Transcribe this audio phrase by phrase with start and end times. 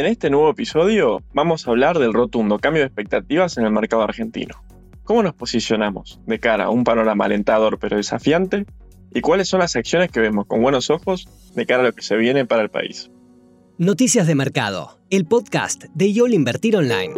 [0.00, 4.00] En este nuevo episodio vamos a hablar del rotundo cambio de expectativas en el mercado
[4.00, 4.54] argentino.
[5.04, 8.64] ¿Cómo nos posicionamos de cara a un panorama alentador pero desafiante?
[9.12, 12.00] ¿Y cuáles son las acciones que vemos con buenos ojos de cara a lo que
[12.00, 13.10] se viene para el país?
[13.76, 17.12] Noticias de Mercado, el podcast de YOL Invertir Online.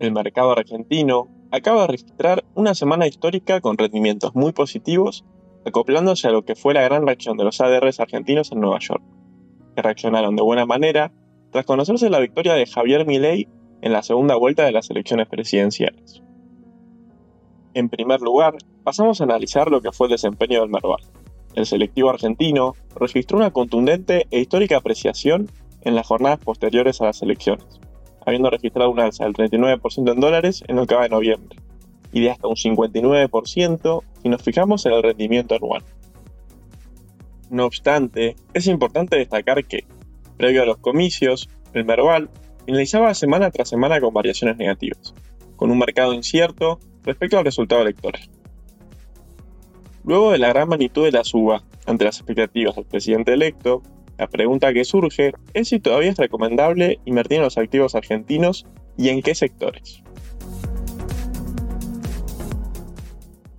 [0.00, 5.24] El mercado argentino acaba de registrar una semana histórica con rendimientos muy positivos,
[5.66, 9.02] acoplándose a lo que fue la gran reacción de los ADRs argentinos en Nueva York,
[9.74, 11.12] que reaccionaron de buena manera
[11.50, 13.48] tras conocerse la victoria de Javier Milei
[13.80, 16.22] en la segunda vuelta de las elecciones presidenciales.
[17.74, 18.54] En primer lugar,
[18.84, 21.02] pasamos a analizar lo que fue el desempeño del Merval.
[21.54, 25.50] El selectivo argentino registró una contundente e histórica apreciación
[25.82, 27.66] en las jornadas posteriores a las elecciones,
[28.24, 31.58] habiendo registrado una alza del 39% en dólares en lo que de noviembre,
[32.14, 35.82] y de hasta un 59% si nos fijamos en el rendimiento anual.
[37.50, 39.84] No obstante, es importante destacar que,
[40.36, 42.30] previo a los comicios, el Merval
[42.64, 45.12] finalizaba semana tras semana con variaciones negativas,
[45.56, 48.22] con un mercado incierto respecto al resultado electoral.
[50.04, 53.82] Luego de la gran magnitud de la suba ante las expectativas del presidente electo,
[54.18, 59.08] la pregunta que surge es si todavía es recomendable invertir en los activos argentinos y
[59.08, 60.03] en qué sectores.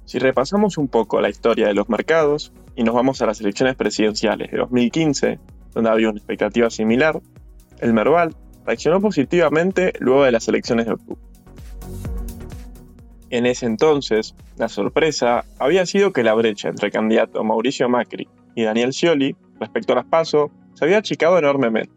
[0.06, 3.76] Si repasamos un poco la historia de los mercados y nos vamos a las elecciones
[3.76, 5.40] presidenciales de 2015,
[5.74, 7.20] donde había una expectativa similar,
[7.80, 11.22] el Merval reaccionó positivamente luego de las elecciones de octubre.
[13.32, 18.30] En ese entonces, la sorpresa había sido que la brecha entre el candidato Mauricio Macri
[18.54, 21.92] y Daniel Scioli respecto a las PASO se había achicado enormemente.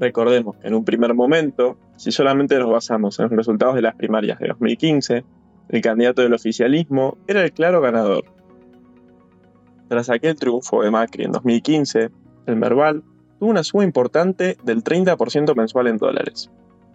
[0.00, 3.94] Recordemos que en un primer momento, si solamente nos basamos en los resultados de las
[3.94, 5.24] primarias de 2015,
[5.68, 8.24] el candidato del oficialismo era el claro ganador.
[9.88, 12.10] Tras aquel triunfo de Macri en 2015,
[12.46, 13.02] el Merval
[13.38, 16.50] tuvo una suma importante del 30% mensual en dólares,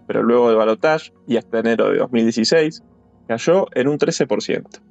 [0.07, 2.83] pero luego del balotaje y hasta enero de 2016
[3.27, 4.81] cayó en un 13%.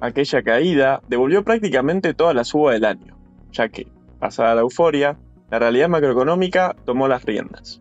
[0.00, 3.16] Aquella caída devolvió prácticamente toda la suba del año,
[3.52, 3.86] ya que,
[4.18, 5.18] pasada la euforia,
[5.50, 7.80] la realidad macroeconómica tomó las riendas.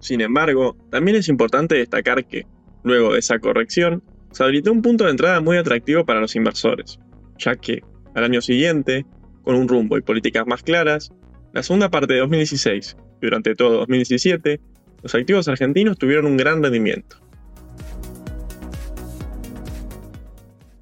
[0.00, 2.46] Sin embargo, también es importante destacar que,
[2.86, 6.98] luego de esa corrección, se habilitó un punto de entrada muy atractivo para los inversores,
[7.36, 7.82] ya que,
[8.14, 9.04] al año siguiente,
[9.42, 11.12] con un rumbo y políticas más claras,
[11.52, 14.60] la segunda parte de 2016 y durante todo 2017,
[15.02, 17.16] los activos argentinos tuvieron un gran rendimiento.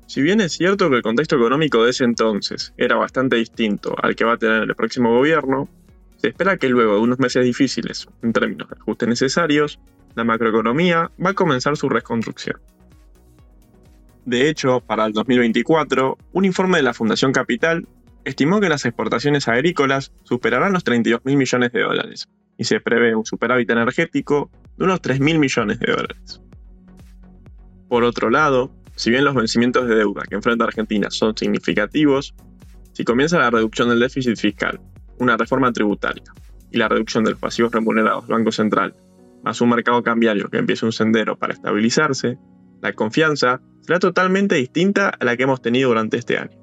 [0.07, 4.15] Si bien es cierto que el contexto económico de ese entonces era bastante distinto al
[4.15, 5.69] que va a tener el próximo gobierno,
[6.19, 9.81] se espera que luego de unos meses difíciles, en términos de ajustes necesarios,
[10.15, 12.61] la macroeconomía va a comenzar su reconstrucción.
[14.25, 17.87] De hecho, para el 2024, un informe de la Fundación Capital
[18.25, 23.15] estimó que las exportaciones agrícolas superarán los 32 mil millones de dólares y se prevé
[23.15, 26.41] un superávit energético de unos 3 mil millones de dólares.
[27.89, 32.35] Por otro lado, si bien los vencimientos de deuda que enfrenta Argentina son significativos,
[32.93, 34.81] si comienza la reducción del déficit fiscal,
[35.19, 36.25] una reforma tributaria
[36.71, 38.95] y la reducción de los pasivos remunerados del Banco Central,
[39.45, 42.39] más un mercado cambiario que empiece un sendero para estabilizarse,
[42.81, 46.59] la confianza será totalmente distinta a la que hemos tenido durante este año.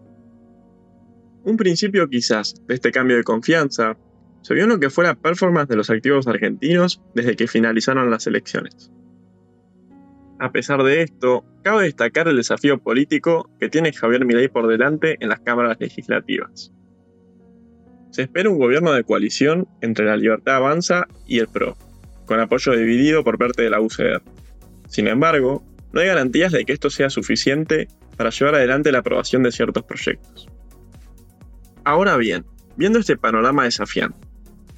[1.44, 3.98] Un principio quizás de este cambio de confianza
[4.42, 8.10] se vio en lo que fue la performance de los activos argentinos desde que finalizaron
[8.10, 8.92] las elecciones.
[10.40, 15.18] A pesar de esto, cabe destacar el desafío político que tiene Javier Milei por delante
[15.20, 16.74] en las cámaras legislativas.
[18.10, 21.78] Se espera un gobierno de coalición entre la Libertad Avanza y el PRO,
[22.32, 24.22] con apoyo dividido por parte de la UCR.
[24.88, 29.44] Sin embargo, no hay garantías de que esto sea suficiente para llevar adelante la aprobación
[29.44, 30.48] de ciertos proyectos.
[31.84, 32.46] Ahora bien,
[32.78, 34.18] viendo este panorama desafiante,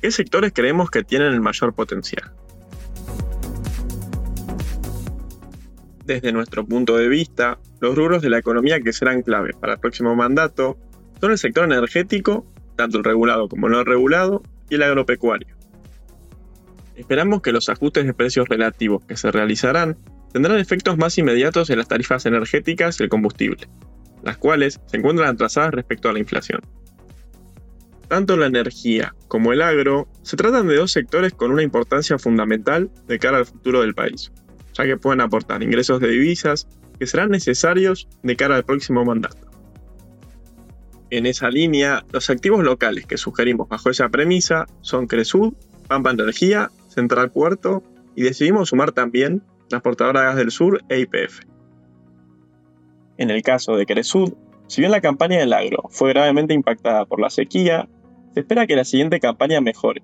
[0.02, 2.32] ¿qué sectores creemos que tienen el mayor potencial?
[6.06, 9.80] Desde nuestro punto de vista, los rubros de la economía que serán clave para el
[9.80, 10.80] próximo mandato
[11.22, 14.42] son el sector energético, tanto el regulado como el no regulado,
[14.72, 15.63] y el agropecuario.
[16.96, 19.98] Esperamos que los ajustes de precios relativos que se realizarán
[20.32, 23.68] tendrán efectos más inmediatos en las tarifas energéticas y el combustible,
[24.24, 26.62] las cuales se encuentran atrasadas respecto a la inflación.
[28.08, 32.92] Tanto la energía como el agro se tratan de dos sectores con una importancia fundamental
[33.08, 34.32] de cara al futuro del país
[34.74, 36.68] ya que pueden aportar ingresos de divisas
[37.00, 39.50] que serán necesarios de cara al próximo mandato.
[41.10, 45.54] En esa línea, los activos locales que sugerimos bajo esa premisa son Cresud,
[45.88, 47.84] Pampa Energía, Central Puerto
[48.16, 51.42] y decidimos sumar también Transportadora Gas del Sur e IPF.
[53.18, 54.34] En el caso de Cresud,
[54.68, 57.88] Si bien la campaña del agro fue gravemente impactada por la sequía,
[58.34, 60.02] se espera que la siguiente campaña mejore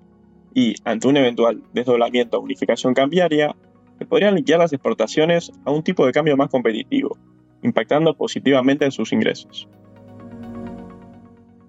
[0.54, 3.56] y, ante un eventual desdoblamiento o unificación cambiaria,
[3.98, 7.18] se podrían liquidar las exportaciones a un tipo de cambio más competitivo,
[7.62, 9.68] impactando positivamente en sus ingresos.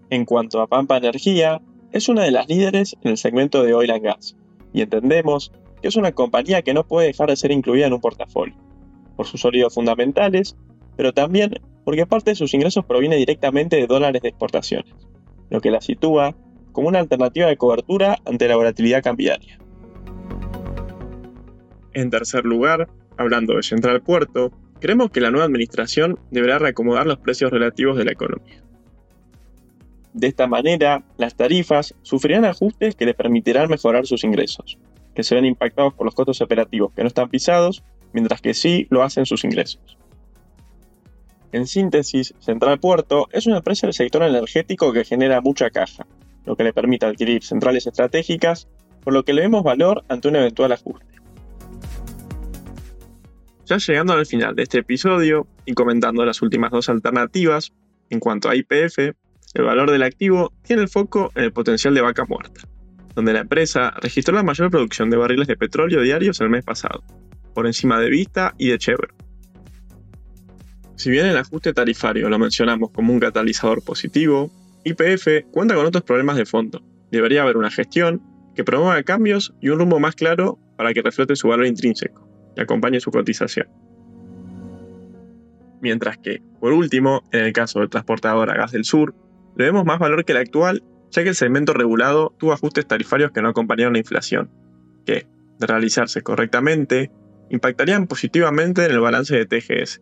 [0.09, 3.91] En cuanto a Pampa Energía, es una de las líderes en el segmento de oil
[3.91, 4.35] and gas,
[4.73, 5.51] y entendemos
[5.81, 8.55] que es una compañía que no puede dejar de ser incluida en un portafolio,
[9.15, 10.55] por sus sólidos fundamentales,
[10.95, 14.93] pero también porque parte de sus ingresos proviene directamente de dólares de exportaciones,
[15.49, 16.35] lo que la sitúa
[16.71, 19.59] como una alternativa de cobertura ante la volatilidad cambiaria.
[21.93, 22.87] En tercer lugar,
[23.17, 28.05] hablando de Central Puerto, creemos que la nueva administración deberá reacomodar los precios relativos de
[28.05, 28.63] la economía.
[30.13, 34.77] De esta manera, las tarifas sufrirán ajustes que le permitirán mejorar sus ingresos,
[35.15, 38.87] que se ven impactados por los costos operativos que no están pisados, mientras que sí
[38.89, 39.97] lo hacen sus ingresos.
[41.53, 46.05] En síntesis, Central Puerto es una empresa del sector energético que genera mucha caja,
[46.45, 48.67] lo que le permite adquirir centrales estratégicas,
[49.03, 51.05] por lo que le vemos valor ante un eventual ajuste.
[53.65, 57.71] Ya llegando al final de este episodio y comentando las últimas dos alternativas,
[58.09, 59.15] en cuanto a IPF,
[59.53, 62.61] el valor del activo tiene el foco en el potencial de vaca muerta,
[63.15, 67.03] donde la empresa registró la mayor producción de barriles de petróleo diarios el mes pasado,
[67.53, 69.15] por encima de Vista y de Chevron.
[70.95, 74.51] Si bien el ajuste tarifario lo mencionamos como un catalizador positivo,
[74.83, 76.81] IPF cuenta con otros problemas de fondo.
[77.11, 78.21] Debería haber una gestión
[78.55, 82.61] que promueva cambios y un rumbo más claro para que reflote su valor intrínseco y
[82.61, 83.67] acompañe su cotización.
[85.81, 89.15] Mientras que, por último, en el caso del transportador Gas del Sur,
[89.55, 93.31] le vemos más valor que el actual, ya que el segmento regulado tuvo ajustes tarifarios
[93.31, 94.49] que no acompañaron la inflación,
[95.05, 95.27] que,
[95.59, 97.11] de realizarse correctamente,
[97.49, 100.01] impactarían positivamente en el balance de TGS.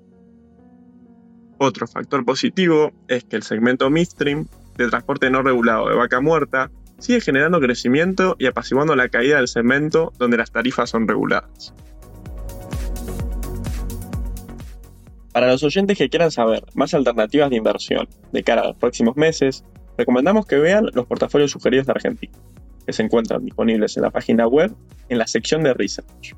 [1.58, 4.48] Otro factor positivo es que el segmento midstream
[4.78, 9.48] de transporte no regulado de vaca muerta sigue generando crecimiento y apaciguando la caída del
[9.48, 11.74] segmento donde las tarifas son reguladas.
[15.32, 19.16] Para los oyentes que quieran saber más alternativas de inversión de cara a los próximos
[19.16, 19.64] meses,
[19.98, 22.34] recomendamos que vean los portafolios sugeridos de Argentina,
[22.86, 24.74] que se encuentran disponibles en la página web
[25.10, 26.36] en la sección de Research.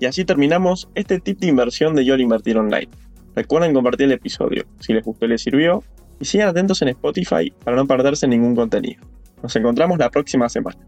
[0.00, 2.88] Y así terminamos este tip de inversión de YOL Invertir Online.
[3.34, 5.82] Recuerden compartir el episodio si les gustó y les sirvió,
[6.20, 9.02] y sigan atentos en Spotify para no perderse ningún contenido.
[9.42, 10.78] Nos encontramos la próxima semana.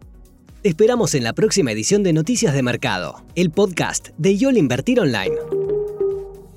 [0.63, 5.60] Esperamos en la próxima edición de Noticias de Mercado, el podcast de YOL Invertir Online.